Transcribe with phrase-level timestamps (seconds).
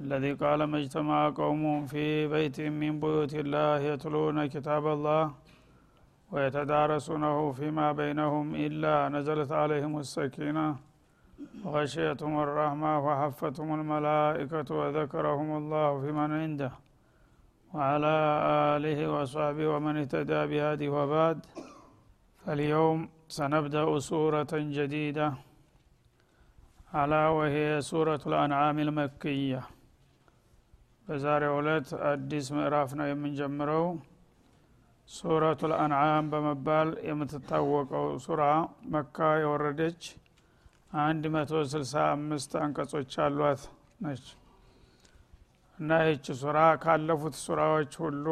[0.00, 5.24] الذي قال ما اجتمع قوم في بيت من بيوت الله يتلون كتاب الله
[6.32, 10.76] ويتدارسونه فيما بينهم إلا نزلت عليهم السكينة.
[11.64, 16.72] وغشيتهم الرحمة وحفتهم الملائكة وذكرهم الله في من عنده.
[17.74, 18.14] وعلى
[18.76, 21.38] آله وصحبه ومن اهتدى بهذه وبعد.
[22.44, 25.32] فاليوم سنبدأ سورة جديدة
[26.94, 29.75] على وهي سورة الأنعام المكية.
[31.08, 33.84] በዛሬው ዕለት አዲስ ምዕራፍ ነው የምንጀምረው።
[35.08, 38.42] ሱረቱ ልአንዓም በመባል የምትታወቀው ሱራ
[38.94, 40.00] መካ የወረደች
[41.02, 43.62] አንድ መቶ ስልሳ አምስት አንቀጾች አሏት
[44.04, 44.24] ነች።
[45.78, 48.26] እና ይህች ሱራ ካለፉት ሱራዎች ሁሉ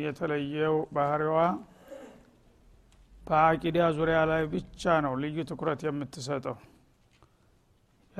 [0.00, 1.36] የተለየው ባህሪዋ
[3.24, 6.56] በአቂዳ ዙሪያ ላይ ብቻ ነው ልዩ ትኩረት የምትሰጠው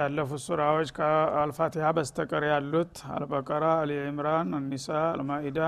[0.00, 5.58] ያለፉት ሱራዎች ከአልፋቲሃ በስተቀር ያሉት አልበቀራ አልኢምራን አኒሳ አልማኢዳ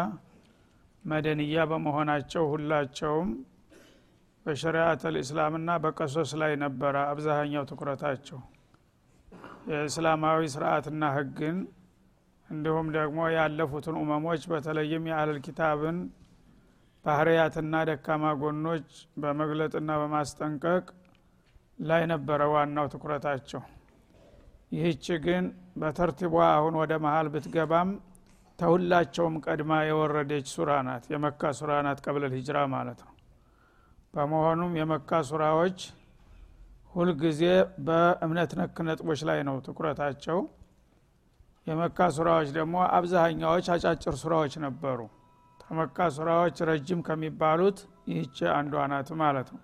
[1.04, 3.30] መደንያ በመሆናቸው ሁላቸውም
[4.46, 8.38] በሸሪአት ልእስላምና በቀሶስ ላይ ነበረ አብዛኛው ትኩረታቸው።
[9.70, 11.58] የእስላማዊ ስርአትና ህግን
[12.48, 15.98] እንዲሁም ደግሞ ያለፉትን ኡመሞች በተለይም የአህለል ኪታብን
[17.04, 18.88] ባህርያትና ደካማ ጎኖች
[19.22, 20.84] በመግለጥና በማስጠንቀቅ
[21.82, 23.62] ላይ ነበረ ዋናው ትኩረታቸው
[24.72, 25.44] ይህች ግን
[25.76, 27.90] በተርቲቧ አሁን ወደ መሀል ብትገባም
[28.58, 33.12] ተሁላቸውም ቀድማ የወረደች ሱራ ናት። የመካ ሱራ ናት ቀብለል ሂጅራ ማለት ነው።
[34.14, 35.78] በመሆኑም የመካ ሱራዎች
[36.94, 37.42] ሁልጊዜ
[37.86, 40.38] በእምነት ነክ ነጥቦች ላይ ነው ትኩረታቸው።
[41.66, 45.00] የመካ ሱራዎች ደግሞ አብዛኛዎች አጫጭር ሱራዎች ነበሩ።
[45.60, 47.78] ከመካ ሱራዎች ረጅም ከሚባሉት
[48.08, 49.62] ይህች አንዷ ናት ማለት ነው።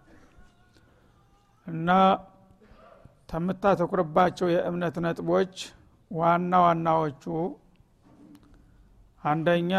[1.67, 1.89] እና
[3.29, 5.55] ከምታተኩርባቸው የእምነት ነጥቦች
[6.11, 7.25] ዋና ዋናዎቹ
[9.25, 9.73] አንደኛ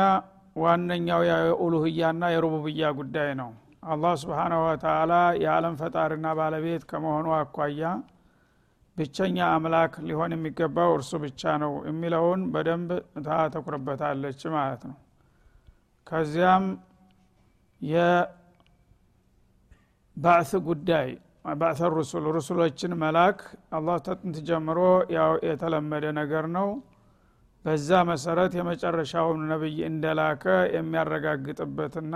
[0.55, 3.49] ዋነኛው የኡሉህያና የሩቡብያ ጉዳይ ነው።
[3.91, 7.91] አላህ ስብሓናሁ ወተላ የዓለም ፈጣሪና ባለቤት ከመሆኑ አኳያ
[8.97, 12.89] ብቸኛ አምላክ ሊሆን የሚገባው እርሱ ብቻ ነው የሚለውን በደንብ
[13.27, 14.97] ታተኩርበታለች ማለት ነው።
[16.07, 16.65] ከዚያም
[20.17, 21.07] የባዕት ጉዳይ
[21.45, 23.39] ባዕተ ሩሱል ሩሱሎችን መላክ
[23.77, 24.79] አላህ ተጥንት ጀምሮ
[25.15, 26.67] ያው የተለመደ ነገር ነው።
[27.65, 30.43] በዛ መሰረት የመጨረሻውን ነብይ እንደላከ
[30.75, 32.15] የሚያረጋግጥበትና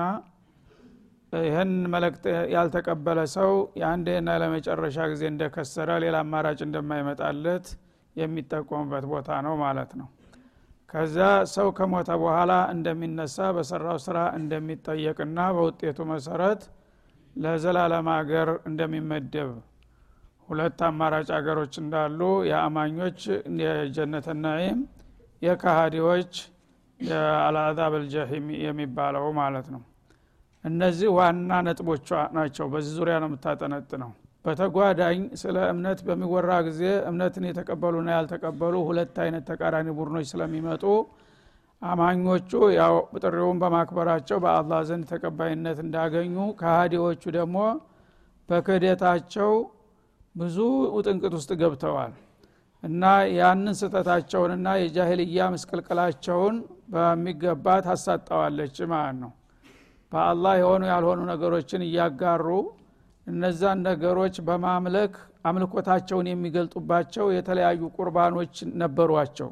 [1.33, 2.23] ይህን መልእክት
[2.53, 7.65] ያልተቀበለ ሰው የአንድና ለመጨረሻ ጊዜ እንደከሰረ ሌላ አማራጭ እንደማይመጣለት
[8.15, 10.07] የሚጠቆምበት ቦታ ነው ማለት ነው።
[10.89, 11.17] ከዛ
[11.53, 16.63] ሰው ከሞተ በኋላ እንደሚነሳ በሰራው ስራ እንደሚጠየቅና በውጤቱ መሰረት
[17.35, 19.51] ለዘላለም ሀገር እንደሚመደብ።
[20.49, 23.19] ሁለት አማራጭ ሀገሮች እንዳሉ የአማኞች
[23.61, 24.79] የጀነት ናዒም
[25.41, 26.33] የካሃዲዎች
[26.99, 29.81] የአልአዛብ አልጀሂም የሚባለው ማለት ነው።
[30.63, 34.11] እነዚህ ዋና ነጥቦቿ ናቸው። በዚህ ዙሪያ ነው የምታጠነጥነው።
[34.45, 40.83] በተጓዳኝ ስለ እምነት በሚወራ ጊዜ እምነትን የተቀበሉና ያልተቀበሉ ሁለት አይነት ተቃራኒ ቡድኖች ስለሚመጡ
[41.83, 47.57] አማኞቹ ያው ጥሪውን በማክበራቸው በአላህ ዘንድ ተቀባይነት እንዳገኙ ከሃዲዎቹ ደግሞ
[48.49, 49.51] በክህደታቸው
[50.35, 50.57] ብዙ
[50.95, 52.13] ውጥንቅጥ ውስጥ ገብተዋል
[52.83, 53.03] እና
[53.35, 56.55] ያንን ስህተታቸውንና የጃሂልያ ምስቅልቅላቸውን
[56.93, 59.31] በሚገባ ታሳጣዋለች ማለት ነው።
[60.11, 62.47] በአላህ የሆኑ ያልሆኑ ነገሮችን እያጋሩ
[63.27, 65.13] እነዛን ነገሮች በማምለክ
[65.49, 69.49] አምልኮታቸውን የሚገልጡባቸው የተለያዩ ቁርባኖች ነበሯቸው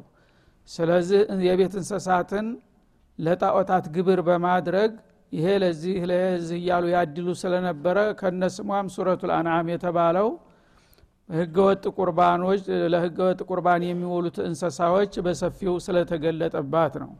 [0.68, 2.46] ስለዚህ የቤት እንስሳትን
[3.18, 4.92] ለጣዖታት ግብር በማድረግ
[5.32, 10.28] ይሄ ለዚህ ለዚህ እያሉ ያድሉ ስለነበረ ከነስሟም ሱረቱ ልአንዓም የተባለው
[11.28, 12.62] ህገወጥ ቁርባኖች
[12.92, 17.12] ለህገወጥ ቁርባን የሚውሉት እንስሳዎች በሰፊው ስለተገለጠባት ነው።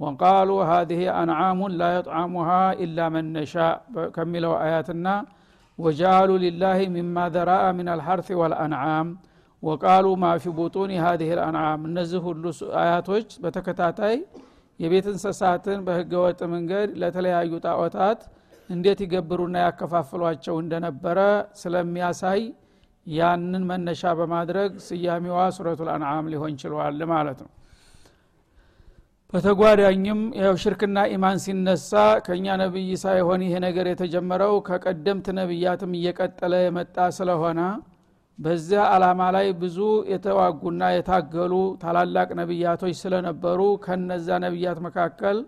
[0.00, 2.50] ወቃሉ ሀዚህ አንዓሙን ላ የጥዓሙሃ
[2.84, 3.54] ኢላ መነሻ
[4.14, 5.06] ከሚለው አያትና
[5.78, 9.08] ወጃአሉ ሊላህ ሚማ ዘራአ ምን አልሐርት ወልአንዓም
[9.62, 12.44] ወቃሉ ማ ፊ ቡጡን ሀዚህ ልአንዓም። እነዚህ ሁሉ
[12.82, 14.16] አያቶች በተከታታይ
[14.80, 18.20] የቤት እንስሳትን በህገወጥ መንገድ ለተለያዩ ጣዖታት
[18.68, 21.18] እንዴት ይገብሩና ያከፋፍሏቸው እንደነበረ
[21.60, 22.40] ስለሚያሳይ
[23.06, 27.50] ያንን መነሻ በማድረግ ስያሜዋ ሱረቱ ልአንዓም ሊሆን ችሏል ማለት ነው።
[29.32, 31.90] በተጓዳኝም ያው ሽርክና ኢማን ሲነሳ
[32.26, 37.60] ከእኛ ነቢይ ሳይሆን ይሄ ነገር የተጀመረው ከቀደምት ነቢያትም እየቀጠለ የመጣ ስለሆነ
[38.40, 39.78] በዚያ አላማ ላይ ብዙ
[40.12, 45.38] የተዋጉና የታገሉ ታላላቅ ነቢያቶች ስለነበሩ ከነዛ ነቢያት መካከል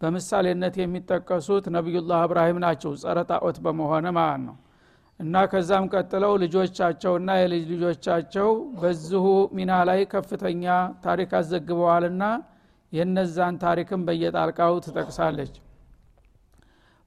[0.00, 4.56] በምሳሌነት የሚጠቀሱት ነቢዩላህ እብራሂም ናቸው ጸረ ጣዖት በመሆነ ማለት ነው።
[5.20, 8.48] እና ከዛም ቀጥለው ልጆቻቸውና የልጅ ልጆቻቸው
[8.80, 9.24] በዚሁ
[9.56, 10.64] ሚና ላይ ከፍተኛ
[11.06, 12.24] ታሪክ አዘግበዋልና
[12.92, 15.54] የነዛን ታሪክም በየጣልቃው ትጠቅሳለች።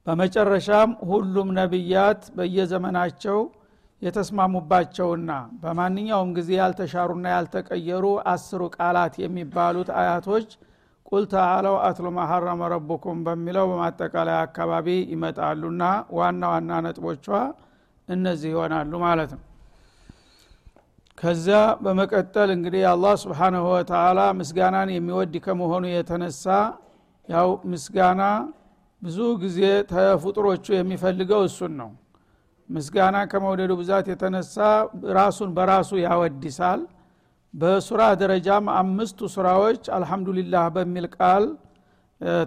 [0.08, 3.40] በመጨረሻም ሁሉም ነቢያት በየዘመናቸው
[4.02, 5.32] የተስማሙባቸውና
[5.62, 10.50] በማንኛውም ጊዜ ያልተሻሩና ያልተቀየሩ አስሩ ቃላት የሚባሉት አያቶች
[11.08, 15.84] ቁል ተአለው አትሉ ማሐረመ ረቡኩም በሚለው በማጠቃለያ አካባቢ ይመጣሉና
[16.18, 17.26] ዋና ዋና ነጥቦቿ
[18.08, 19.44] እነዚህ ይሆናሉ ማለት ነው።
[21.18, 26.46] ከዚያ በመቀጠል እንግዲህ አላህ ስብሓንሁ ወተላ ምስጋናን የሚወድ ከመሆኑ የተነሳ
[27.30, 28.22] ያው ምስጋና
[29.02, 29.60] ብዙ ጊዜ
[29.92, 31.90] ተፍጡሮቹ የሚፈልገው እሱን ነው
[32.70, 34.56] ምስጋና ከመውደዱ ብዛት የተነሳ
[35.18, 36.82] ራሱን በራሱ ያወድሳል።
[37.54, 41.46] በሱራ ደረጃም አምስቱ ሱራዎች አልሐምዱሊላህ በሚል ቃል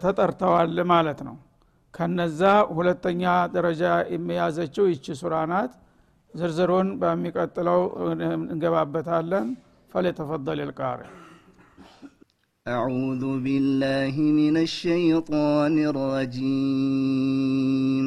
[0.04, 1.36] ተጠርተዋል ማለት ነው።
[1.94, 2.40] ከነዛ
[2.76, 3.22] ሁለተኛ
[3.56, 3.82] ደረጃ
[4.14, 5.72] የሚያዘችው ይቺ ሱራ ናት።
[6.34, 7.80] ዝርዝሩን በሚቀጥለው
[8.46, 9.48] እንገባበታለን።
[9.92, 11.00] ፈለተፈضል ልቃሪ
[12.66, 18.06] أعوذ بالله من الشيطان الرجيم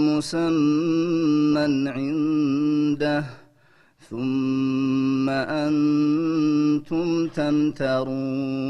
[0.10, 3.24] مسمى عنده.
[4.10, 8.70] ثم أنتم تمترون.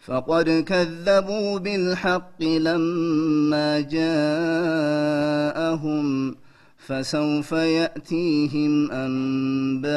[0.00, 4.86] فقد كذبوا بالحق لما جاءهم
[6.78, 9.90] فسوف يأتيهم أنباء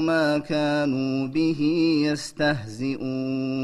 [0.00, 1.60] ما كانوا به
[2.06, 3.62] يستهزئون.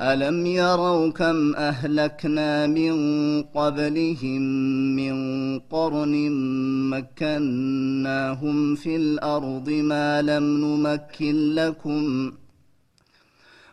[0.00, 2.94] ألم يروا كم أهلكنا من
[3.42, 4.42] قبلهم
[4.96, 5.14] من
[5.58, 6.30] قرن
[6.90, 12.32] مكناهم في الأرض ما لم نمكن لكم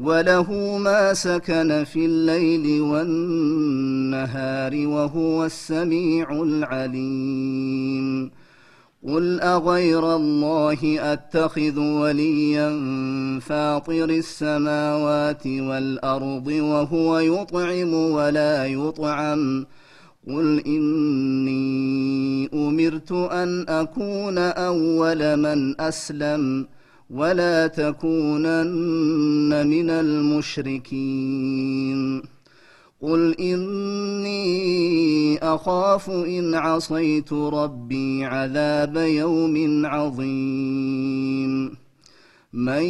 [0.00, 8.30] وله ما سكن في الليل والنهار وهو السميع العليم.
[9.08, 12.70] قل أغير الله أتخذ وليا
[13.40, 19.66] فاطر السماوات والأرض وهو يطعم ولا يطعم.
[20.28, 26.66] قل إني أمرت أن أكون أول من أسلم.
[27.10, 31.50] ولا تكونن من المشركين.
[33.02, 41.76] قل إني أخاف إن عصيت ربي عذاب يوم عظيم.
[42.52, 42.82] من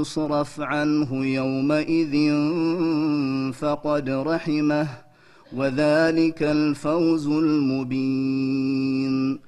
[0.00, 2.32] يصرف عنه يومئذ
[3.52, 4.88] فقد رحمه
[5.56, 9.47] وذلك الفوز المبين.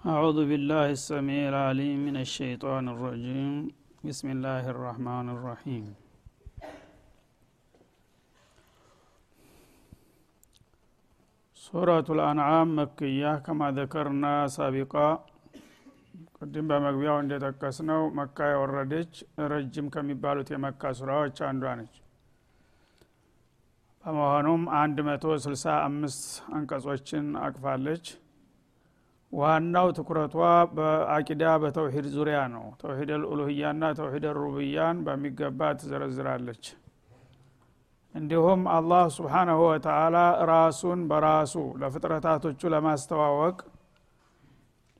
[0.00, 3.52] أعوذ بالله السميع العليم من الشيطان الرجيم
[4.04, 5.84] بسم الله الرحمن الرحيم
[11.64, 14.24] ሱረቱ ልአንዓም መክያ ከማ ዘከርና
[14.56, 14.94] ሳቢቃ
[16.36, 19.12] ቅድም በመግቢያው እንደጠቀስነው መካ የወረደች
[19.52, 21.94] ረጅም ከሚባሉት የመካ ሱራዎች አንዷ ነች
[24.04, 26.24] በመሆኑም አንድ መቶ ስልሳ አምስት
[26.56, 28.06] አንቀጾችን አቅፋለች
[29.31, 30.35] ዋናው ትኩረቷ
[30.75, 36.63] በአቂዳ በተውሂድ ዙሪያ ነው። ተውሂድ ልኡሉህያና ተውሂድ ሩብያን በሚገባ ትዘረዝራለች።
[38.15, 40.17] እንዲሁም አላህ ስብሓናሁ ወተአላ
[40.51, 43.57] ራሱን በራሱ ለፍጥረታቶቹ ለማስተዋወቅ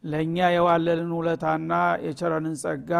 [0.03, 1.71] ለእኛ የዋለልን ውለታና
[2.05, 2.91] የቸረንን ጸጋ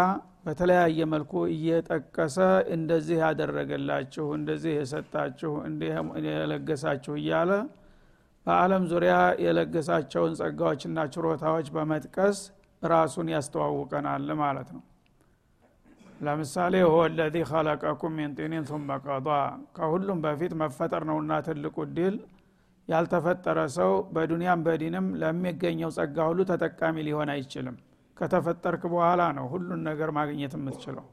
[0.46, 2.38] በተለያየ መልኩ እየጠቀሰ
[2.76, 5.92] እንደዚህ ያደረገላችሁ እንደዚህ የሰጣችሁ እንዲህ
[6.32, 7.52] የለገሳችሁ እያለ
[8.48, 12.38] በአለም ዙሪያ የለገሳቸውን ጸጋዎችና ችሮታዎች በመጥቀስ
[12.82, 14.84] ራሱን ያስተዋውቀናል ማለት ነው።
[16.20, 19.28] ለምሳሌ ሁወ ለዚ ኸለቀኩም ሚን ጢኒን ثመ ቀض
[19.78, 22.16] ከሁሉም በፊት መፈጠር ነውና ትልቁ ድል።
[22.88, 27.76] ያልተፈጠረ ሰው በዱንያም በዲንም ለሚገኘው ጸጋ ሁሉ ተጠቃሚ ሊሆን አይችልም።
[28.18, 31.06] ከተፈጠርክ በኋላ ነው ሁሉን ነገር ማግኘት የምትችለው።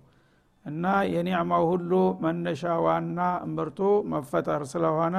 [0.64, 1.90] እና የኒዕማው ሁሉ
[2.24, 3.80] መነሻ ዋና እምርቱ
[4.12, 5.16] መፈጠር ስለሆነ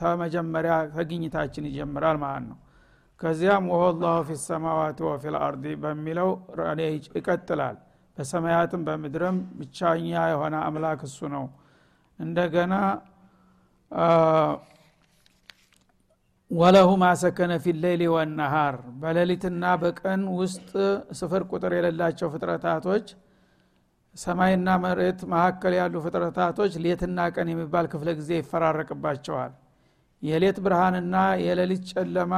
[0.00, 2.58] ተመጀመሪያ ከግኝታችን ይጀምራል ማለት ነው።
[3.20, 6.28] ከዚያም ወሆ ላሁ ፊ ሰማዋት ወፊ ልአርዲ በሚለው
[7.16, 7.76] ይቀጥላል።
[8.16, 10.02] በሰማያትም በምድርም ብቻኛ
[10.32, 11.44] የሆነ አምላክ እሱ ነው።
[12.18, 12.74] እንደገና
[16.50, 20.70] ወለሁ ማሰከነ ፊ ሌይሊ ወነሃር በሌሊትና በቀን ውስጥ
[21.18, 23.06] ስፍር ቁጥር የሌላቸው ፍጥረታቶች
[24.14, 29.52] ሰማይና መሬት መካከል ያሉ ፍጥረታቶች ሌትና ቀን የሚባል ክፍለ ጊዜ ይፈራረቅባቸዋል
[30.22, 32.34] የሌት ብርሃንና የሌሊት ጨለማ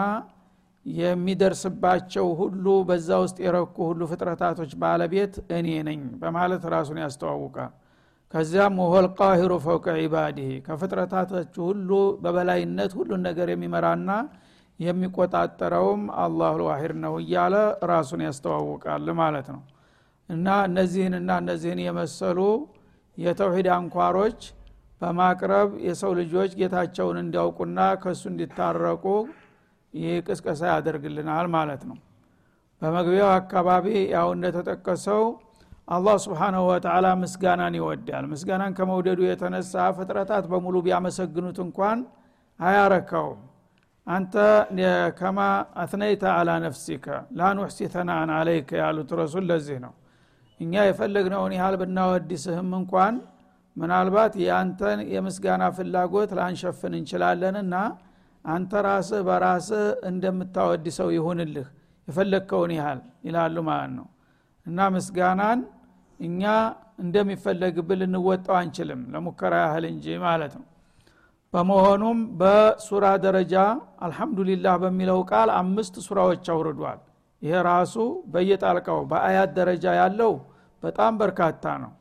[0.87, 7.73] የሚደርስባቸው ሁሉ በዛ ውስጥ የረኩ ሁሉ ፍጥረታቶች ባለቤት እኔ ነኝ በማለት ራሱን ያስተዋውቃል
[8.35, 11.91] ከዚያም ወሆል ቃሂሩ ፈውቀ ዒባዲህ ከፍጥረታቶች ሁሉ
[12.23, 14.11] በበላይነት ሁሉን ነገር የሚመራና
[14.81, 17.55] የሚቆጣጠረውም አላሁ ልዋሂድ ነው እያለ
[17.91, 19.61] ራሱን ያስተዋውቃል ማለት ነው።
[20.29, 22.39] እና እነዚህንና እነዚህን የመሰሉ
[23.19, 24.41] የተውሂድ አንኳሮች
[25.03, 29.05] በማቅረብ የሰው ልጆች ጌታቸውን እንዲያውቁና ከእሱ እንዲታረቁ
[29.95, 31.97] ይህ ቅስቀሳ ያደርግልናል ማለት ነው።
[32.83, 35.23] በመግቢያው አካባቢ ያው እንደተጠቀሰው
[35.89, 41.99] አላህ ስብሓናሁ ወተላ ምስጋናን ይወዳል። ምስጋናን ከመውደዱ የተነሳ ፍጥረታት በሙሉ ቢያመሰግኑት እንኳን
[42.61, 43.41] አያረካውም።
[44.07, 44.35] አንተ
[45.19, 45.41] ከማ
[45.83, 47.07] አትነይተ አላ ነፍሲከ
[47.39, 49.93] ላኑሕሲ ተናአን አለይከ ያሉት ረሱል ለዚህ ነው።
[50.61, 53.15] እኛ የፈለግነውን ያህል ብናወድስህም እንኳን
[53.77, 57.75] ምናልባት የአንተን የምስጋና ፍላጎት ላንሸፍን እንችላለንና
[58.45, 61.69] አንተ ራስህ በራስህ እንደምታወድ ሰው ይሁንልህ።
[62.09, 64.07] የፈለግከውን ያህል ይላሉ ማለት ነው።
[64.67, 65.61] እና ምስጋናን
[66.21, 66.43] እኛ
[67.03, 70.67] እንደሚፈለግብል ልንወጣው አንችልም ለሙከራ ያህል እንጂ ማለት ነው።
[71.53, 73.55] በመሆኑም በሱራ ደረጃ
[74.05, 77.01] አልሐምዱሊላህ በሚለው ቃል አምስት ሱራዎች አውርዷል።
[77.43, 77.95] ይሄ ራሱ
[78.33, 80.33] በየጣልቃው በአያት ደረጃ ያለው
[80.83, 81.93] በጣም በርካታ ነው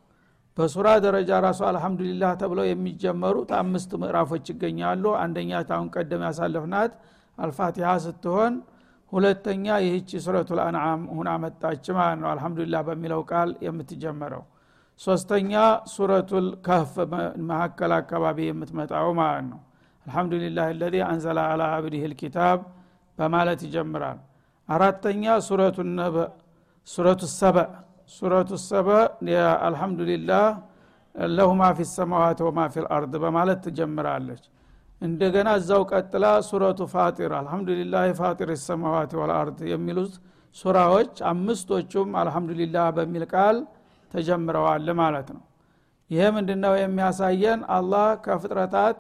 [0.58, 6.94] በሱራ ደረጃ ራሱ አልሐምዱሊላህ ተብለው የሚጀመሩት አምስት ምዕራፎች ይገኛሉ። አንደኛ ታሁን ቀደም ያሳለፍናት
[7.38, 8.54] አልፋቲሃ ስትሆን
[9.12, 14.44] ሁለተኛ ይህቺ ሱረቱ ልአንዓም ሁና መጣች ማለት ነው። አልሐምዱሊላህ በሚለው ቃል የምትጀመረው።
[15.00, 15.54] ሶስተኛ
[15.94, 16.94] ሱረቱል ከህፍ
[17.50, 19.62] መካከል አካባቢ የምትመጣው ማለት ነው።
[20.06, 22.60] الحمد لله الذي أنزل على عبده الكتاب
[23.18, 24.20] በማለት ይጀምራል።
[24.70, 26.16] አራተኛ ሱረቱ ነበ
[26.88, 27.70] ሱረቱ ሰበእ
[28.14, 29.04] ሱረቱ ሰበእ
[29.68, 30.46] الحمد لله
[31.34, 34.44] له في السماوات وما في الأرض በማለት ትጀምራለች።
[35.02, 40.14] እንደገና እዛው ቀጥላ ሱረቱ ፋጢር الحمد لله فاطر السماوات والأرض የሚሉት
[40.56, 43.58] ሱራዎች አምስቶቹም አልሐምዱሊላህ በሚል ቃል
[44.12, 45.44] ተጀምረዋል ማለት ነው።
[46.10, 47.60] ይህ ምንድነው የሚያሳየን?
[47.76, 48.98] አላህ ከፍጥረታት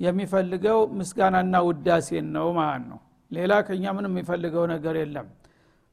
[0.00, 2.98] የሚፈልገው ምስጋናና ውዳሴን ነው ማለት ነው።
[3.30, 5.26] ሌላ ከኛ ምንም የሚፈልገው ነገር የለም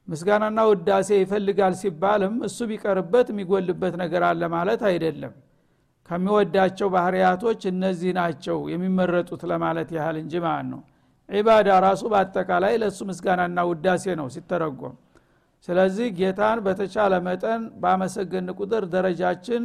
[0.08, 5.32] ምስጋናና ውዳሴ ይፈልጋል ሲባልም እሱ ቢቀርበት የሚጎልበት ነገር አለ ማለት አይደለም።
[6.10, 10.82] ከሚወዳቸው ባህርያቶች እነዚህ ናቸው የሚመረጡት ለማለት ያህል እንጂ ማለት ነው።
[11.28, 14.94] ዒባዳ ራሱ በአጠቃላይ ለእሱ ምስጋናና ውዳሴ ነው ሲተረጎም።
[15.68, 19.62] ስለዚህ ጌታን በተቻለ መጠን ባመሰገን ቁጥር ደረጃችን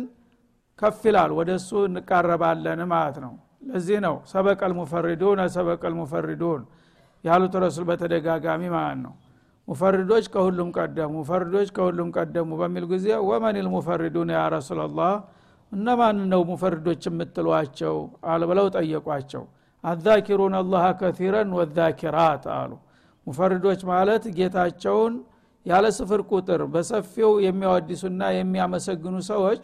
[0.79, 3.33] ከፍ ይላል ወደ እሱ እንቃረባለን ማለት ነው።
[3.67, 6.61] ለዚህ ነው ሰበቀል ሙፈሪዱን ሰበቀል ሙፈሪዱን
[7.23, 9.13] ያሉት ረሱል በተደጋጋሚ ማለት ነው
[9.67, 15.11] ሙፈሪዶች ከሁሉም ቀደሙ ሙፈሪዶች ከሁሉም ቀደሙ በሚል ጊዜ ወመን ልሙፈሪዱን ያ ረሱላላህ
[15.71, 17.95] እነማን ነው ሙፈሪዶች የምትሏቸው
[18.31, 19.43] አሉ ብለው ጠየቋቸው።
[19.83, 22.71] አዛኪሩን አላህ ከቲረን ወዛኪራት አሉ።
[23.27, 25.13] ሙፈሪዶች ማለት ጌታቸውን
[25.65, 29.63] ያለ ስፍር ቁጥር በሰፊው የሚያወዲሱና የሚያመሰግኑ ሰዎች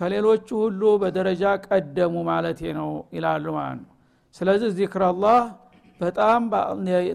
[0.00, 3.90] ከሌሎቹ ሁሉ በደረጃ ቀደሙ ማለት ነው ይላሉ ማለት ነው።
[4.34, 5.40] ስለዚህ ዚክር አላህ
[6.00, 6.42] በጣም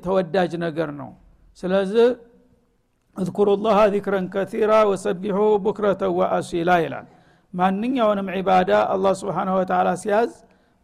[0.06, 1.12] ተወዳጅ ነገር ነው
[1.58, 2.08] ስለዚህ
[3.18, 7.06] እذكሩ ላህ ዚክረን ከቲራ ወሰቢሑ ቡክረተ ወአሲላ ይላል።
[7.54, 10.32] ማንኛውንም عبادة አላህ سبحانه وتعالى ሲያዝ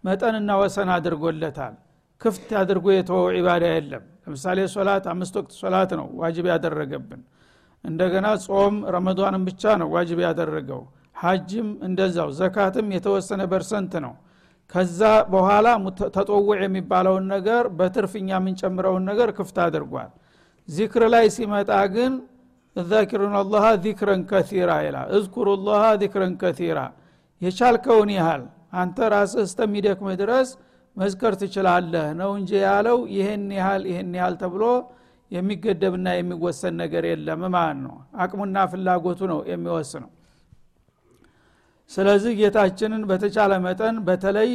[0.04, 1.74] መጠንና ወሰን አድርጎለታል።
[2.22, 7.22] ክፍት አድርጎ የተወው عبادة የለም። ለምሳሌ ሶላት አምስት ወቅት ሶላት ነው واجب ያደረገብን።
[7.84, 10.82] እንደገና ጾም ረመዷንም ብቻ ነው واجب ያደረገው።
[11.16, 14.14] ሀጅም እንደዛው ዘካትም የተወሰነ percent ነው።
[14.72, 15.68] ከዛ በኋላ
[16.15, 20.12] تطوع የሚባለውን ነገር በትርፍኛ የምንጨምረውን ነገር ክፍት አድርጓል
[20.69, 22.13] ዚክር ላይ ሲመጣ ግን
[22.76, 26.80] ዛኪሩን አላህ ዚክረን ከቲራ ይላል። እዝኩሩ ላህ ዚክረን ከቲራ
[27.41, 28.43] የቻልከውን ያህል
[28.74, 30.50] አንተ ራስህ እስተሚደክምህ ድረስ
[30.97, 34.63] መዝከር ትችላለህ ነው እንጂ ያለው ይህን ያህል ይህን ያህል ተብሎ
[35.32, 40.10] የሚገደብና የሚወሰን ነገር የለም ማለት ነው። አቅሙና ፍላጎቱ ነው የሚወስነው።
[41.91, 44.52] ስለዚህ ጌታችንን በተቻለ መጠን በተለይ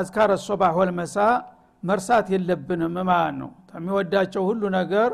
[0.00, 1.16] አዝካረ ሶባህ ወልመሳ
[1.82, 5.10] መርሳት የለብንም ማለት ነው። ከሚወዳቸው ሁሉ ነገር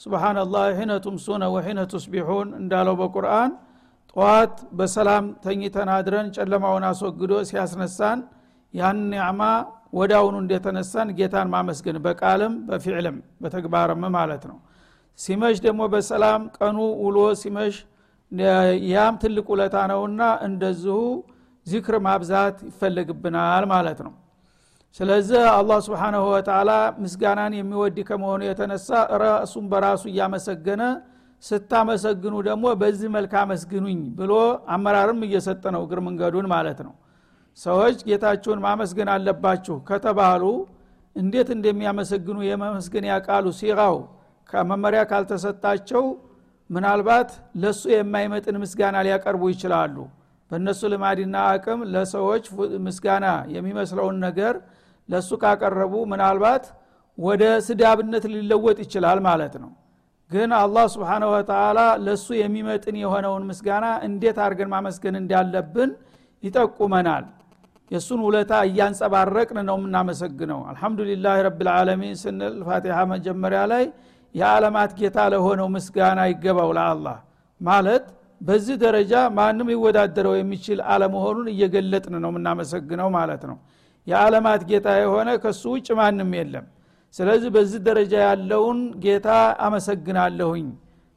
[0.00, 3.50] ስብናላህ ሒነ ቱምሱነ ወሒነ ቱስቢሑን እንዳለው በቁርአን
[4.16, 8.20] ጠዋት በሰላም ተኝተን አድረን ጨለማውን አስወግዶ ሲያስነሳን
[8.74, 9.42] ያን ኒዕማ
[9.98, 14.58] ወዳውኑ እንደተነሳን ጌታን ማመስገን በቃልም በፊዕልም በተግባርም ማለት ነው
[15.18, 17.76] ሲመሽ ደግሞ በሰላም ቀኑ ውሎ ሲመሽ
[18.92, 20.98] ያም ትልቅ ውለታ ነውና እንደዚሁ
[21.66, 24.12] ዚክር ማብዛት ይፈለግብናል ማለት ነው
[24.96, 26.70] ስለዚህ አላህ ስብሓናሁ ወተላ
[27.02, 28.88] ምስጋናን የሚወድ ከመሆኑ የተነሳ
[29.22, 30.82] ራሱን በራሱ እያመሰገነ
[31.42, 34.32] ስታመሰግኑ ደግሞ በዚህ መልክ አመስግኑኝ ብሎ
[34.74, 36.94] አመራርም እየሰጠ ነው እግር መንገዱን ማለት ነው።
[37.58, 40.42] ሰዎች ጌታችሁን ማመስገን አለባችሁ ከተባሉ
[41.16, 43.96] እንዴት እንደሚያመሰግኑ የመመስገን ያቃሉ ሲራው
[44.48, 46.04] ከመመሪያ ካልተሰጣቸው
[46.70, 47.30] ምናልባት
[47.62, 49.96] ለሱ የማይመጥን ምስጋና ሊያቀርቡ ይችላሉ።
[50.50, 52.44] በእነሱ ልማድና አቅም ለሰዎች
[52.86, 54.54] ምስጋና የሚመስለውን ነገር
[55.10, 56.64] ለሱ ካቀረቡ ምናልባት
[57.18, 59.70] ወደ ስዳብነት ሊለወጥ ይችላል ማለት ነው።
[60.30, 65.90] ግን አላህ ስብሓነ ወተላ ለሱ የሚመጥን የሆነውን ምስጋና እንዴት አድርገን ማመስገን እንዳለብን
[66.42, 67.24] ይጠቁመናል።
[67.90, 73.84] የእሱን ውለታ እያንጸባረቅን ነው የምናመሰግነው። አልሐምዱሊላህ ረብልዓለሚን ስንል ፋቲሃ መጀመሪያ ላይ
[74.34, 77.16] የዓለማት ጌታ ለሆነው ምስጋና ይገባው ለአላህ
[77.60, 78.04] ማለት
[78.40, 83.56] በዚህ ደረጃ ማንም ሊወዳደረው የሚችል አለመሆኑን እየገለጥን ነው የምናመሰግነው ማለት ነው
[84.06, 86.66] የዓለማት ጌታ የሆነ ከሱ ውጭ ማንም የለም።
[87.14, 89.28] ስለዚህ በዚህ ደረጃ ያለውን ጌታ
[89.66, 90.66] አመሰግናለሁኝ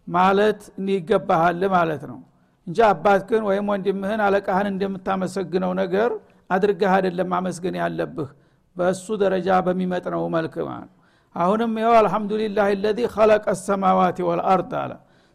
[0.08, 2.19] ማለት ይገባሃል ማለት ነው።
[2.67, 6.12] እንጂ አባትክን ወይም ወንድምህን አለቃህን እንደምታመሰግነው ነገር
[6.50, 8.30] አድርገህ አይደለም ማመስገን ያለብህ
[8.76, 11.00] በእሱ ደረጃ በሚመጥነው መልክ ማለት ነው።
[11.36, 14.91] አሁንም ይኸው አልሐምዱሊላህ ለዚ ኸለቀ ሰማዋት ወልአርድ አለ።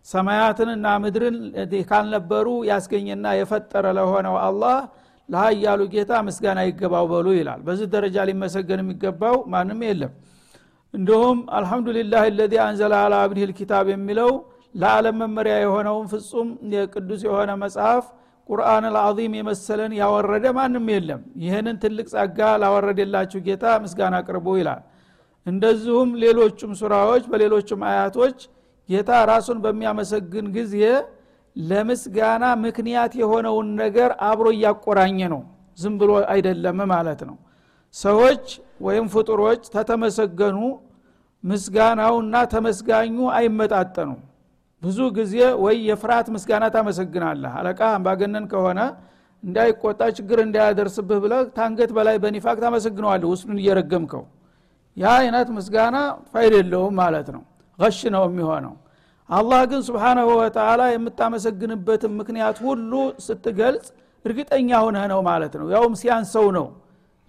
[0.07, 1.37] ሰማያትንና ምድርን
[1.89, 4.77] ካልነበሩ ያስገኘና የፈጠረ ለሆነው አላህ
[5.29, 10.13] ለሀያሉ ጌታ ምስጋና ይገባው በሉ ይላል። በዚህ ደረጃ ሊመሰገን የሚገባው ማንም የለም።
[10.95, 14.31] እንዲሁም አልሐምዱሊላህ ለዚ አንዘለ አላ አብዲህ ልኪታብ የሚለው
[14.75, 18.05] ለዓለም መመሪያ የሆነውን ፍጹም የቅዱስ የሆነ መጽሐፍ
[18.49, 24.81] ቁርአን አልዓዚም የመሰለን ያወረደ ማንም የለም። ይህንን ትልቅ ጸጋ ላወረደላችሁ ጌታ ምስጋና ቅርቡ ይላል።
[25.47, 28.39] እንደዚሁም ሌሎቹም ሱራዎች በሌሎቹም አያቶች
[28.89, 30.75] ጌታ ራሱን በሚያመሰግን ጊዜ
[31.63, 35.43] ለምስጋና ምክንያት የሆነውን ነገር አብሮ እያቆራኘ ነው።
[35.79, 37.37] ዝም ብሎ አይደለም ማለት ነው።
[37.95, 38.45] ሰዎች
[38.87, 40.59] ወይም ፍጡሮች ተተመሰገኑ
[41.45, 44.11] ምስጋናውና ተመስጋኙ አይመጣጠኑ።
[44.83, 48.81] ብዙ ጊዜ ወይ የፍርሃት ምስጋና ታመሰግናለህ። አለቃ አምባገነን ከሆነ
[49.43, 54.25] እንዳይቆጣ ችግር እንዳያደርስብህ ብለ ታንገት በላይ በኒፋቅ ታመሰግነዋለህ ውስጡን እየረገምከው።
[54.97, 55.97] ያ አይነት ምስጋና
[56.31, 57.43] ፋይዳ የለውም ማለት ነው።
[57.79, 58.75] غش ነው የሚሆነው
[59.31, 62.93] አላህ ግን سبحانه وتعالى የምታመሰግንበትን ምክንያት ሁሉ
[63.25, 63.87] ስትገልጽ
[64.25, 66.67] እርግጠኛ ሁነህ ነው ማለት ነው። ያውም ሲያንሰው ነው።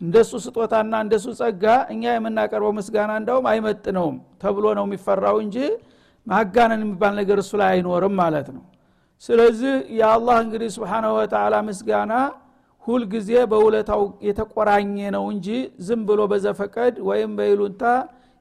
[0.01, 5.57] እንደሱ ስጦታና እንደሱ ጸጋ እኛ የምናቀርበው ምስጋና እንዳውም አይመጥነውም ተብሎ ነው የሚፈራው እንጂ
[6.27, 8.63] ማጋነን የሚባል ነገር እሱ ላይ አይኖርም ማለት ነው።
[9.23, 12.13] ስለዚህ የአላህ እንግዲህ سبحانه وتعالى ምስጋና
[12.83, 15.47] ሁልጊዜ በውለታው የተቆራኘ ነው እንጂ
[15.87, 17.83] ዝም ብሎ በዘፈቀድ ወይም በይሉንታ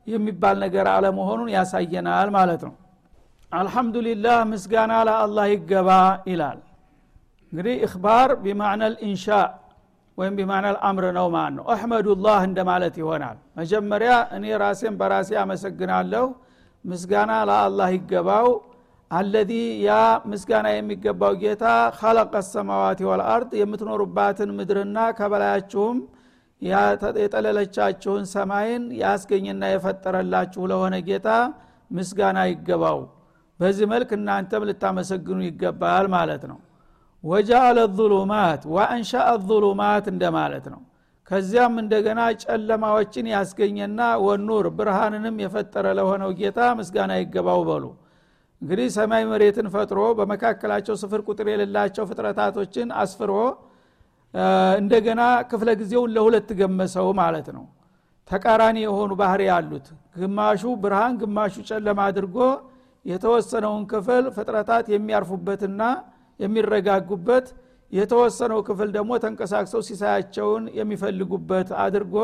[0.06, 2.74] የሚባል ነገር አለመሆኑን ያሳየናል ማለት ነው
[3.52, 5.90] አልሐምዱሊላህ ምስጋና ለአላህ ይገባ
[6.30, 6.58] ይላል።
[7.52, 9.26] እንግዲህ እክባር ቢማዕና ልኢንሻ
[10.18, 16.24] ወይም ቢማዕና ልአምር ነው ማለት ነው። አሕመዱላህ እንደማለት ይሆናል። መጀመሪያ እኔ ራሴን በራሴ አመሰግናለሁ።
[16.84, 18.48] ምስጋና ለአላህ ይገባው።
[19.10, 19.52] አለዚ
[19.84, 19.90] ያ
[20.30, 21.64] ምስጋና የሚገባው ጌታ
[21.98, 25.98] ኸለቀ ሰማዋት ወልአርድ የምትኖሩባትን ምድርና ከበላያችሁም
[27.22, 31.28] የጠለለቻችሁን ሰማይን ያስገኝና የፈጠረላችሁ ለሆነ ጌታ
[31.90, 32.98] ምስጋና ይገባው
[33.60, 36.58] በዚህ መልክ እናንተም ልታመሰግኑ ይገባል ማለት ነው።
[37.24, 40.80] ወጃአለ ظሉማት ወአንሻአ ظሉማት እንደማለት ነው።
[41.30, 47.84] ከዚያም እንደገና ጨለማዎችን ያስገኘና ወኑር ብርሃንንም የፈጠረ ለሆነው ጌታ ምስጋና ይገባው በሉ።
[48.62, 53.32] እንግዲህ ሰማይ መሬትን ፈጥሮ በመካከላቸው ስፍር ቁጥር የሌላቸው ፍጥረታቶችን አስፍሮ
[54.80, 57.66] እንደገና ክፍለ ጊዜውን ለሁለት ገመሰው ማለት ነው።
[58.30, 62.36] ተቃራኒ የሆኑ ባህር ያሉት ግማሹ ብርሃን ግማሹ ጨለማ አድርጎ
[63.04, 65.82] የተወሰነውን ክፍል ፍጥረታት የሚያርፉበትና
[66.40, 67.46] የሚረጋጉበት
[67.92, 72.16] የተወሰነው ክፍል ደግሞ ተንቀሳቅሰው ሲሳያቸውን የሚፈልጉበት አድርጎ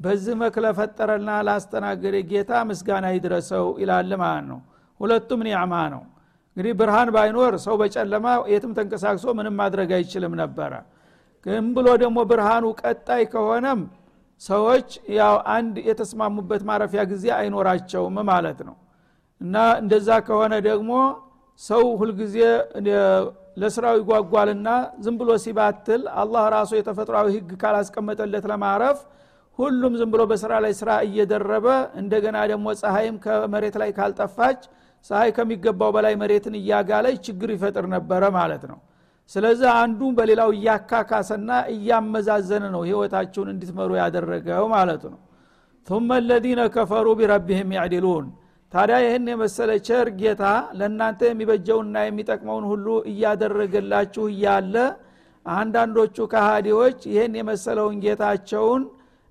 [0.00, 4.60] በዚህ መክ ለፈጠረና ላስተናገደ ጌታ ምስጋና ይድረሰው ይላል ማለት ነው።
[5.00, 6.02] ሁለቱም ኒዕማ ነው።
[6.56, 10.72] እንግዲህ ብርሃን ባይኖር ሰው በጨለማ የትም ተንቀሳቅሶ ምንም ማድረግ አይችልም ነበረ።
[11.46, 13.80] ግን ብሎ ደግሞ ብርሃኑ ቀጣይ ከሆነም
[14.42, 18.76] ሰዎች ያው አንድ የተስማሙበት ማረፊያ ጊዜ አይኖራቸውም ማለት ነው
[19.43, 20.91] እና እንደዛ ከሆነ ደግሞ
[21.61, 22.35] ሰው ሁልጊዜ
[23.61, 24.69] ለስራው ይጓጓልና
[25.05, 28.99] ዝም ብሎ ሲባትል አላህ ራሱ የተፈጥሯዊ ህግ ካላስቀመጠለት ለማረፍ
[29.59, 31.67] ሁሉም ዝም ብሎ በስራ ላይ ስራ እየደረበ
[32.01, 34.59] እንደገና ደግሞ ፀሐይም ከመሬት ላይ ካልጠፋች
[35.05, 38.79] ፀሐይ ከሚገባው በላይ መሬትን እያጋለች ችግር ይፈጥር ነበረ ማለት ነው
[39.31, 45.19] ስለዚህ አንዱ በሌላው እያካካሰና እያመዛዘነ ነው ህይወታችሁን እንድትመሩ ያደረገው ማለት ነው
[45.87, 48.25] ثم الذين كفروا بربهم يعدلون
[48.74, 50.44] ታዲያ ይህን የመሰለ ቸር ጌታ
[50.78, 54.74] ለእናንተ የሚበጀውና የሚጠቅመውን ሁሉ እያደረገላችሁ እያለ
[55.46, 58.82] አንዳንዶቹ ካሃዲዎች ይህን የመሰለውን ጌታቸውን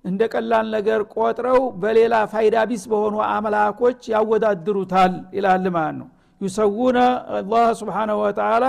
[0.04, 6.08] እንደ ቀላል ነገር ቆጥረው በሌላ ፋይዳ ቢስ በሆኑ አምላኮች ያወዳድሩታል ይላል ማለት ነው።
[6.40, 6.98] ዩሰውነ
[7.38, 8.64] አላህ ስብሓንሁ ወተላ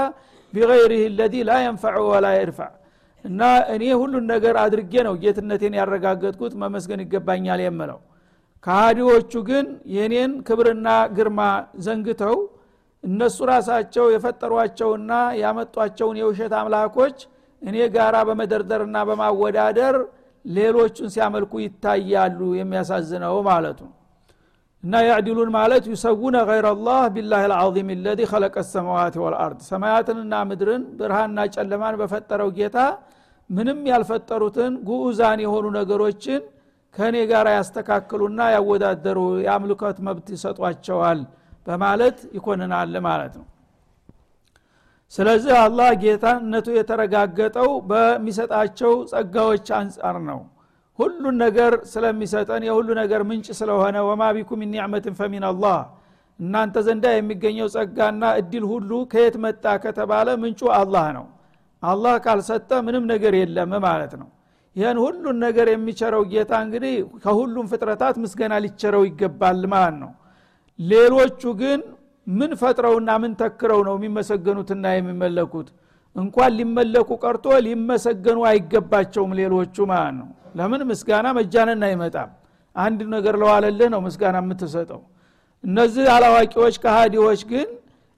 [0.54, 2.72] ቢገይሪህ ለዚ ላ የንፈዑ ወላ የድፋዕ
[3.26, 3.42] እና
[3.76, 8.00] እኔ ሁሉን ነገር አድርጌ ነው ጌትነቴን ያረጋገጥኩት መመስገን ይገባኛል የምለው
[8.66, 11.42] ከሃዲዎቹ ግን የኔን ክብርና ግርማ
[11.86, 12.36] ዘንግተው
[13.04, 17.18] እነሱ ራሳቸው የፈጠሯቸውና ያመጧቸውን የውሸት አምላኮች
[17.62, 19.96] እኔ ጋራ በመደርደርና በማወዳደር
[20.46, 23.80] ሌሎቹን ሲያመልኩ ይታያሉ የሚያሳዝነው ማለቱ
[24.84, 31.48] እና ያዕዲሉን ማለት ዩሰውነ ገይረ ላህ ቢላህ ልዓظም ለዚ ከለቀ ሰማዋት ወልአርድ። ሰማያትንና ምድርን ብርሃንና
[31.56, 32.78] ጨለማን በፈጠረው ጌታ
[33.50, 36.42] ምንም ያልፈጠሩትን ጉዑዛን የሆኑ ነገሮችን
[36.96, 41.20] ከእኔ ጋር ያስተካክሉና ያወዳደሩ የአምልኮት መብት ይሰጧቸዋል
[41.68, 43.46] በማለት ይኮንናል ማለት ነው።
[45.14, 50.40] ስለዚህ አላህ ጌታነቱ የተረጋገጠው በሚሰጣቸው ጸጋዎች አንጻር ነው።
[51.00, 55.78] ሁሉን ነገር ስለሚሰጠን የሁሉ ነገር ምንጭ ስለሆነ ወማ ቢኩም ኒዕመትን ፈሚን አላህ
[56.40, 61.26] እናንተ ዘንዳ የሚገኘው ጸጋና እድል ሁሉ ከየት መጣ ከተባለ ምንጩ አላህ ነው።
[61.84, 64.30] አላህ ካልሰጠ ምንም ነገር የለም ማለት ነው
[64.76, 70.12] ይህን ሁሉን ነገር የሚቸረው ጌታ እንግዲህ ከሁሉም ፍጥረታት ምስገና ሊቸረው ይገባል ማለት ነው።
[70.80, 71.82] ሌሎቹ ግን
[72.28, 75.68] ምን ፈጥረውና ምን ተክረው ነው የሚመሰገኑትና የሚመለኩት?
[76.16, 80.82] እንኳን ሊመለኩ ቀርቶ ሊመሰገኑ አይገባቸውም ሌሎቹ ማለት ነው። ለምን?
[80.92, 82.30] ምስጋና መጃነን አይመጣም።
[82.76, 85.02] አንድ ነገር ለዋለልህ ነው ምስጋና የምትሰጠው።
[85.64, 87.68] እነዚህ አላዋቂዎች ከሃዲዎች ግን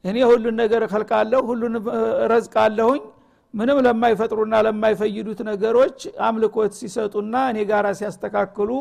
[0.03, 1.73] እኔ ሁሉን ነገር እከልቃለሁ ሁሉን
[2.31, 3.01] ረዝቃለሁኝ
[3.53, 8.71] ምንም ለማይፈጥሩና ለማይፈይዱት ነገሮች አምልኮት ሲሰጡና እኔ ጋር ሲያስተካክሉ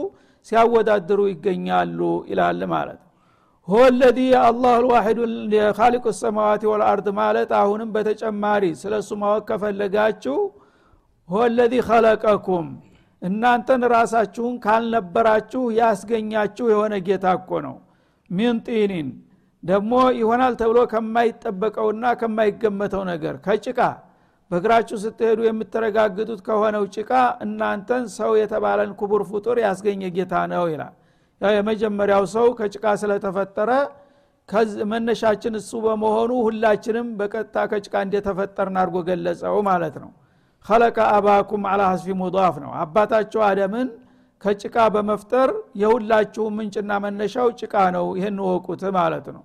[0.47, 2.01] ሲያወዳድሩ ይገኛሉ
[2.31, 3.01] ይላል ማለት
[3.69, 5.21] ሆ ለዚ የአላህ ልዋሒዱ
[5.57, 10.37] የካሊቁ ሰማዋት ወልአርድ ማለት አሁንም በተጨማሪ ስለሱ ማወቅ ከፈለጋችሁ
[11.29, 12.67] ሆ ለዚ ከለቀኩም
[13.23, 17.77] እናንተን ራሳችሁን ካልነበራችሁ ያስገኛችሁ የሆነ ጌታ እኮ ነው።
[18.31, 19.09] ሚን ጢኒን
[19.63, 23.79] ደግሞ ይሆናል ተብሎ ከማይጠበቀውና ከማይገመተው ነገር ከጭቃ
[24.51, 27.13] በእግራችሁ ስትሄዱ የምትረጋግጡት ከሆነው ጭቃ
[27.45, 30.95] እናንተን ሰው የተባለን ክቡር ፍጡር ያስገኘ ጌታ ነው ይላል።
[31.41, 33.71] ያው የመጀመሪያው ሰው ከጭቃ ስለተፈጠረ
[34.91, 40.11] መነሻችን እሱ በመሆኑ ሁላችንም በቀጥታ ከጭቃ እንደተፈጠርን አድርጎ ገለጸው ማለት ነው።
[40.67, 43.89] ከለቀ አባኩም አላ ሀስፊ ሙዳፍ ነው። አባታቸው አደምን
[44.43, 45.51] ከጭቃ በመፍጠር
[45.83, 49.45] የሁላችሁ ምንጭና መነሻው ጭቃ ነው። ይህን ወቁት ማለት ነው።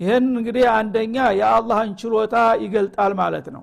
[0.00, 3.62] ይህን እንግዲህ አንደኛ የአላህን ችሎታ ይገልጣል ማለት ነው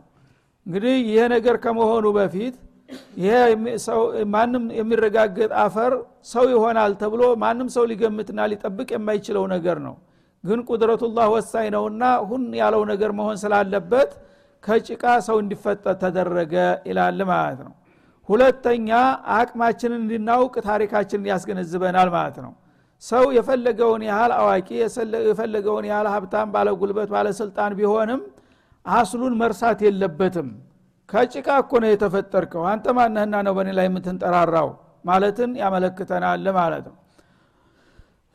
[0.67, 2.55] እንግዲህ ይሄ ነገር ከመሆኑ በፊት
[3.21, 3.33] ይሄ
[4.33, 5.93] ማንም የሚረጋገጥ አፈር
[6.31, 9.95] ሰው ይሆናል ተብሎ ማንም ሰው ሊገምትና ሊጠብቅ የማይችለው ነገር ነው።
[10.43, 14.11] ግን ቁድረቱላህ ወሳኝ ነውና ሁን ያለው ነገር መሆን ስላለበት
[14.63, 16.53] ከጭቃ ሰው እንዲፈጠር ተደረገ
[16.89, 17.73] ይላል ማለት ነው።
[18.29, 18.89] ሁለተኛ
[19.35, 22.53] አቅማችንን እንድናውቅ ታሪካችንን ያስገነዝበናል ማለት ነው።
[23.03, 24.67] ሰው የፈለገውን ያህል አዋቂ
[25.29, 28.21] የፈለገውን ያህል ሀብታም ባለጉልበት ባለስልጣን ቢሆንም
[28.85, 30.49] አስሉን መርሳት የለበትም።
[31.09, 34.69] ከጭቃ እኮ ነው የተፈጠርከው። አንተ ማነህና ነው በእኔ ላይ የምትንጠራራው?
[35.05, 36.95] ማለትን ያመለክተናል ማለት ነው።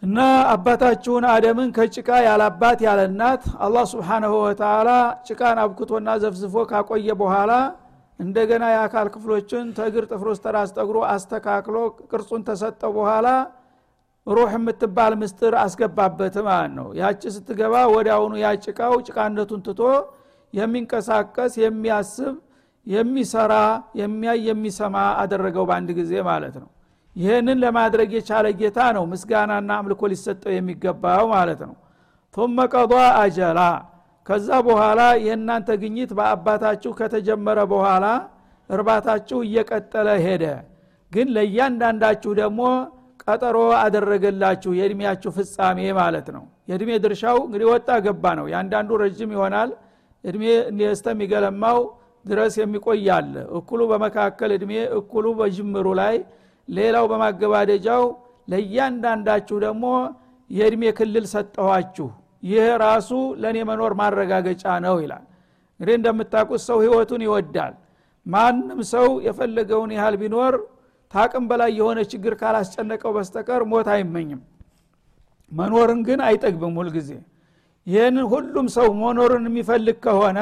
[0.03, 0.19] እና
[0.53, 4.91] አባታችሁን አደምን ከጭቃ ያላባት ያለ እናት አላህ ስብሓንሁ ወተላ
[5.27, 7.53] ጭቃን አብክቶና ዘፍዝፎ ካቆየ በኋላ
[8.19, 10.05] እንደገና የአካል ክፍሎችን ተግር
[10.37, 11.77] ስተራስ ጠግሮ አስተካክሎ
[12.11, 13.29] ቅርጹን ተሰጠው በኋላ
[14.27, 19.81] ሩህ የምትባል ምስጥር አስገባበት ማለት ነው። ያቺ ስትገባ ወዲያውኑ ያጭቃው ጭቃነቱን ትቶ
[20.53, 22.35] የሚንቀሳቀስ የሚያስብ
[22.87, 23.55] የሚሰራ
[24.01, 26.69] የሚያይ የሚሰማ አደረገው በአንድ ጊዜ ማለት ነው።
[27.17, 31.75] ይህንን ለማድረግ የቻለ ጌታ ነው። ምስጋናና አምልኮ ሊሰጠው የሚገባው ማለት ነው።
[32.35, 33.61] ቱመ ቀዷ አጀላ።
[34.27, 38.07] ከዛ በኋላ የእናንተ ግኝት በአባታችሁ ከተጀመረ በኋላ
[38.71, 40.45] እርባታችሁ እየቀጠለ ሄደ።
[41.13, 42.61] ግን ለእያንዳንዳችሁ ደግሞ
[43.25, 49.71] ቀጠሮ አደረገላችሁ የእድሜያችሁ ፍጻሜ ማለት ነው። የእድሜ ድርሻው እንግዲህ ወጣ ገባ ነው። የአንዳንዱ ረጅም ይሆናል።
[50.25, 50.45] እድሜ
[50.91, 51.79] እስተሚገለማው
[52.25, 56.17] ድረስ የሚቆይ አለ። እኩሉ በመካከል እድሜ እኩሉ በጅምሩ ላይ
[56.69, 58.03] ሌላው በማገባደጃው
[58.49, 59.85] ለእያንዳንዳችሁ ደግሞ
[60.51, 62.09] የእድሜ ክልል ሰጠኋችሁ።
[62.43, 63.11] ይህ ራሱ
[63.43, 65.25] ለእኔ መኖር ማረጋገጫ ነው ይላል።
[65.81, 67.75] እንግዲህ እንደምታውቁት ሰው ህይወቱን ይወዳል።
[68.27, 70.55] ማንም ሰው የፈለገውን ያህል ቢኖር
[71.13, 74.41] ታቅም በላይ የሆነ ችግር ካላስጨነቀው በስተቀር ሞት አይመኝም።
[75.53, 77.11] መኖርን ግን አይጠግብም ሁልጊዜ
[77.91, 80.39] ይህንን ሁሉም ሰው መኖርን የሚፈልግ ከሆነ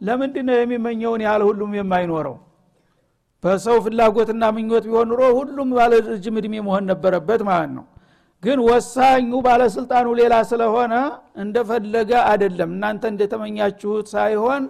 [0.00, 2.36] ለምንድ ነው የሚመኘውን ያህል ሁሉም የማይኖረው?
[3.44, 7.84] በሰው ፍላጎትና ምኞት ቢሆን ኑሮ ሁሉም ባለ ረጅም እድሜ መሆን ነበረበት ማለት ነው።
[8.42, 10.94] ግን ወሳኙ ባለስልጣኑ ሌላ ስለሆነ
[11.42, 14.62] እንደፈለገ አይደለም። እናንተ እንደተመኛችሁት ሳይሆን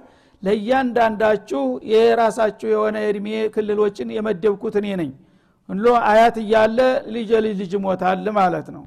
[0.43, 1.63] ለእያንዳንዳችሁ
[1.93, 5.11] የራሳችሁ የሆነ እድሜ ክልሎችን የመደብኩት እኔ ነኝ።
[5.69, 6.79] ሁሎ አያት እያለ
[7.15, 8.85] ልጅ ልጅ ሞታል ማለት ነው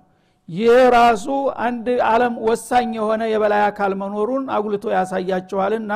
[0.49, 1.27] ይህ ራሱ
[1.67, 5.93] አንድ አለም ወሳኝ የሆነ የበላይ አካል መኖሩን አጉልቶ ያሳያችኋልና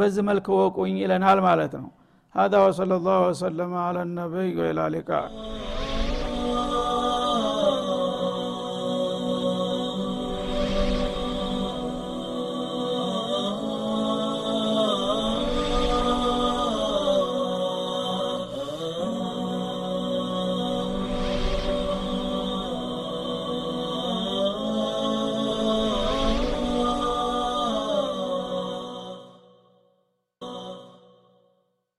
[0.00, 1.90] በዚህ መልክ ወቁኝ ይለናል ማለት ነው
[2.34, 5.26] هذا وصلى الله وسلم على النبي وإلى لقاء